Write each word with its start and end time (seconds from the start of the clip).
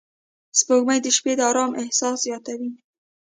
سپوږمۍ 0.59 0.99
د 1.03 1.07
شپې 1.17 1.33
د 1.37 1.41
آرامۍ 1.51 1.75
احساس 1.83 2.17
زیاتوي 2.25 2.71